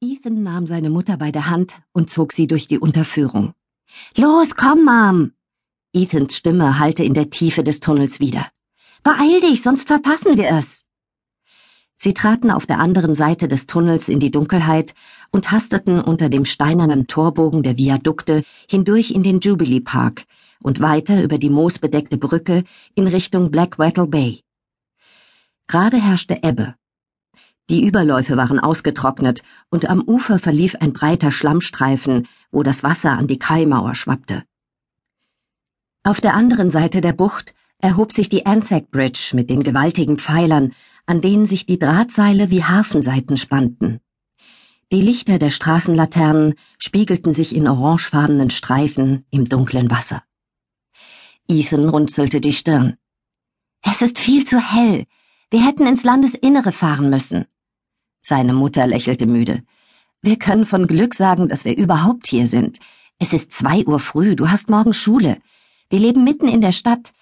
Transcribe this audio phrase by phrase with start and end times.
[0.00, 3.54] Ethan nahm seine Mutter bei der Hand und zog sie durch die Unterführung.
[4.16, 5.32] Los, komm, Mom!
[5.94, 8.46] Ethans Stimme hallte in der Tiefe des Tunnels wieder.
[9.02, 10.84] Beeil dich, sonst verpassen wir es.
[11.94, 14.94] Sie traten auf der anderen Seite des Tunnels in die Dunkelheit
[15.30, 20.26] und hasteten unter dem steinernen Torbogen der Viadukte hindurch in den Jubilee Park
[20.62, 24.42] und weiter über die moosbedeckte Brücke in Richtung Blackwattle Bay.
[25.68, 26.74] Gerade herrschte Ebbe.
[27.68, 33.26] Die Überläufe waren ausgetrocknet und am Ufer verlief ein breiter Schlammstreifen, wo das Wasser an
[33.26, 34.44] die Kaimauer schwappte.
[36.04, 40.72] Auf der anderen Seite der Bucht erhob sich die Anzac Bridge mit den gewaltigen Pfeilern,
[41.06, 44.00] an denen sich die Drahtseile wie Hafenseiten spannten.
[44.92, 50.22] Die Lichter der Straßenlaternen spiegelten sich in orangefarbenen Streifen im dunklen Wasser.
[51.48, 52.96] Ethan runzelte die Stirn.
[53.82, 55.06] Es ist viel zu hell.
[55.50, 57.46] Wir hätten ins Landesinnere fahren müssen.
[58.28, 59.62] Seine Mutter lächelte müde.
[60.20, 62.80] Wir können von Glück sagen, dass wir überhaupt hier sind.
[63.20, 65.38] Es ist zwei Uhr früh, du hast morgen Schule.
[65.90, 67.12] Wir leben mitten in der Stadt,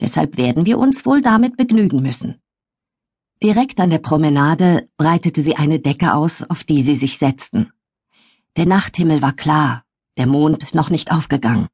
[0.00, 2.40] deshalb werden wir uns wohl damit begnügen müssen.
[3.42, 7.70] Direkt an der Promenade breitete sie eine Decke aus, auf die sie sich setzten.
[8.56, 9.84] Der Nachthimmel war klar,
[10.16, 11.66] der Mond noch nicht aufgegangen.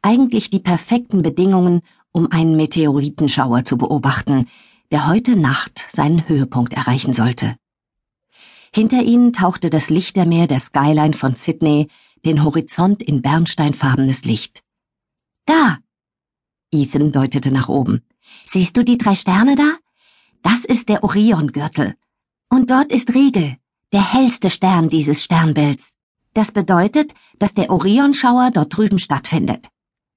[0.00, 4.46] Eigentlich die perfekten Bedingungen, um einen Meteoritenschauer zu beobachten,
[4.90, 7.58] der heute Nacht seinen Höhepunkt erreichen sollte.
[8.72, 11.88] Hinter ihnen tauchte das Lichtermeer der Skyline von Sydney
[12.24, 14.62] den Horizont in bernsteinfarbenes Licht.
[15.46, 15.78] Da!
[16.70, 18.02] Ethan deutete nach oben.
[18.44, 19.76] Siehst du die drei Sterne da?
[20.42, 21.94] Das ist der Oriongürtel.
[22.50, 23.56] Und dort ist Riegel,
[23.92, 25.94] der hellste Stern dieses Sternbilds.
[26.34, 29.68] Das bedeutet, dass der Orionschauer dort drüben stattfindet.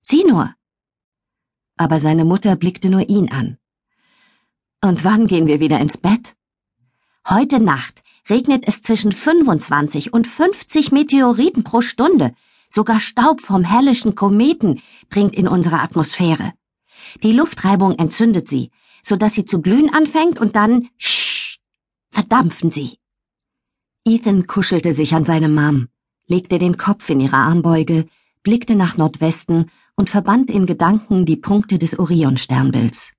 [0.01, 0.53] Sieh nur.
[1.77, 3.57] Aber seine Mutter blickte nur ihn an.
[4.81, 6.35] Und wann gehen wir wieder ins Bett?
[7.27, 12.33] Heute Nacht regnet es zwischen 25 und 50 Meteoriten pro Stunde.
[12.69, 16.53] Sogar Staub vom hellischen Kometen dringt in unsere Atmosphäre.
[17.23, 18.71] Die Luftreibung entzündet sie,
[19.03, 21.59] so dass sie zu glühen anfängt und dann sch,
[22.11, 22.97] verdampfen sie.
[24.05, 25.89] Ethan kuschelte sich an seine Mom,
[26.27, 28.07] legte den Kopf in ihre Armbeuge,
[28.43, 33.11] blickte nach Nordwesten und verband in Gedanken die Punkte des Orion-Sternbilds.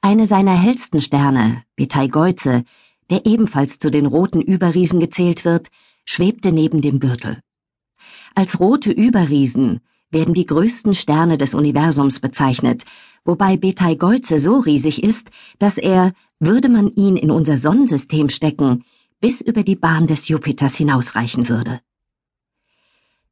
[0.00, 2.64] Eine seiner hellsten Sterne, Beteigeuze,
[3.12, 5.68] der ebenfalls zu den roten Überriesen gezählt wird,
[6.06, 7.42] schwebte neben dem Gürtel.
[8.34, 9.80] Als rote Überriesen
[10.10, 12.84] werden die größten Sterne des Universums bezeichnet,
[13.26, 18.82] wobei Beteigeuze so riesig ist, dass er, würde man ihn in unser Sonnensystem stecken,
[19.20, 21.80] bis über die Bahn des Jupiters hinausreichen würde.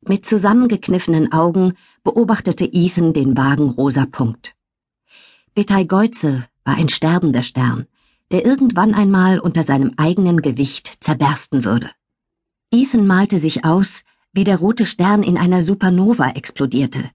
[0.02, 1.72] Mit zusammengekniffenen Augen
[2.04, 4.54] beobachtete Ethan den vagen rosa Punkt.
[5.54, 7.86] Beteigeuze war ein sterbender Stern,
[8.30, 11.91] der irgendwann einmal unter seinem eigenen Gewicht zerbersten würde.
[12.72, 17.10] Ethan malte sich aus, wie der rote Stern in einer Supernova explodierte,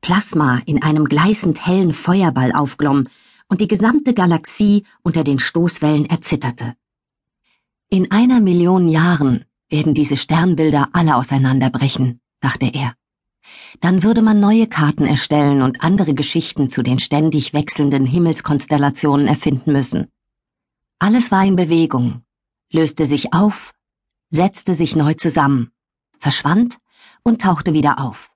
[0.00, 3.08] Plasma in einem gleißend hellen Feuerball aufglomm
[3.48, 6.74] und die gesamte Galaxie unter den Stoßwellen erzitterte.
[7.88, 12.94] In einer Million Jahren werden diese Sternbilder alle auseinanderbrechen, dachte er.
[13.80, 19.72] Dann würde man neue Karten erstellen und andere Geschichten zu den ständig wechselnden Himmelskonstellationen erfinden
[19.72, 20.08] müssen.
[21.00, 22.22] Alles war in Bewegung,
[22.72, 23.72] löste sich auf,
[24.30, 25.70] setzte sich neu zusammen,
[26.18, 26.78] verschwand
[27.22, 28.32] und tauchte wieder auf.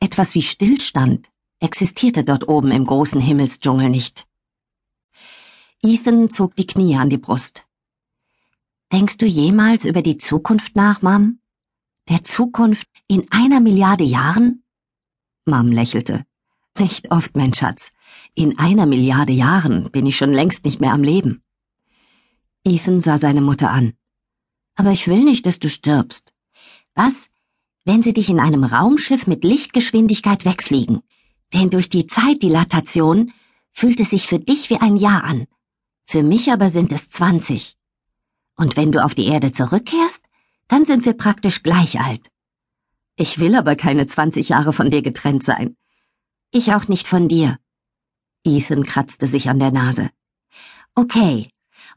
[0.00, 4.26] Etwas wie Stillstand existierte dort oben im großen Himmelsdschungel nicht.
[5.82, 7.64] Ethan zog die Knie an die Brust.
[8.90, 11.38] Denkst du jemals über die Zukunft nach, Mom?
[12.08, 14.64] Der Zukunft in einer Milliarde Jahren?
[15.46, 16.26] Mom lächelte.
[16.76, 17.92] Nicht oft, mein Schatz.
[18.34, 21.43] In einer Milliarde Jahren bin ich schon längst nicht mehr am Leben.
[22.64, 23.94] Ethan sah seine Mutter an.
[24.74, 26.32] Aber ich will nicht, dass du stirbst.
[26.94, 27.30] Was,
[27.84, 31.02] wenn sie dich in einem Raumschiff mit Lichtgeschwindigkeit wegfliegen?
[31.52, 33.32] Denn durch die Zeitdilatation
[33.70, 35.46] fühlt es sich für dich wie ein Jahr an.
[36.06, 37.76] Für mich aber sind es zwanzig.
[38.56, 40.22] Und wenn du auf die Erde zurückkehrst,
[40.68, 42.30] dann sind wir praktisch gleich alt.
[43.16, 45.76] Ich will aber keine zwanzig Jahre von dir getrennt sein.
[46.50, 47.58] Ich auch nicht von dir.
[48.44, 50.10] Ethan kratzte sich an der Nase.
[50.94, 51.48] Okay,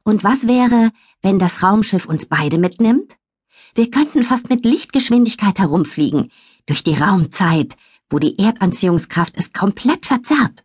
[0.07, 3.17] und was wäre, wenn das Raumschiff uns beide mitnimmt?
[3.75, 6.31] Wir könnten fast mit Lichtgeschwindigkeit herumfliegen,
[6.65, 7.75] durch die Raumzeit,
[8.09, 10.63] wo die Erdanziehungskraft es komplett verzerrt.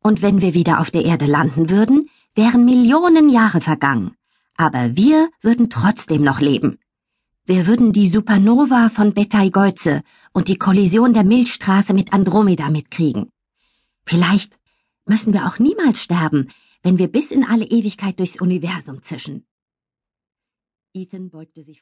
[0.00, 4.16] Und wenn wir wieder auf der Erde landen würden, wären Millionen Jahre vergangen.
[4.56, 6.78] Aber wir würden trotzdem noch leben.
[7.44, 13.30] Wir würden die Supernova von Betelgeuse und die Kollision der Milchstraße mit Andromeda mitkriegen.
[14.04, 14.58] Vielleicht
[15.06, 16.48] müssen wir auch niemals sterben,
[16.84, 19.46] wenn wir bis in alle Ewigkeit durchs Universum zischen.
[20.92, 21.72] Ethan beugte sich